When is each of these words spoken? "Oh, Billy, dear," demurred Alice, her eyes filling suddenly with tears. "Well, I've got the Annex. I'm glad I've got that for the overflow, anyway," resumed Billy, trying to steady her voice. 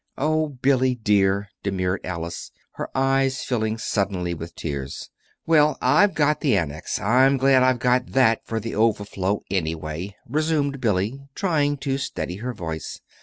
"Oh, 0.17 0.49
Billy, 0.49 0.95
dear," 0.95 1.49
demurred 1.61 2.03
Alice, 2.03 2.49
her 2.71 2.89
eyes 2.97 3.43
filling 3.43 3.77
suddenly 3.77 4.33
with 4.33 4.55
tears. 4.55 5.11
"Well, 5.45 5.77
I've 5.79 6.15
got 6.15 6.41
the 6.41 6.57
Annex. 6.57 6.97
I'm 6.99 7.37
glad 7.37 7.61
I've 7.61 7.77
got 7.77 8.07
that 8.13 8.41
for 8.43 8.59
the 8.59 8.73
overflow, 8.73 9.43
anyway," 9.51 10.15
resumed 10.27 10.81
Billy, 10.81 11.21
trying 11.35 11.77
to 11.85 11.99
steady 11.99 12.37
her 12.37 12.51
voice. 12.51 12.99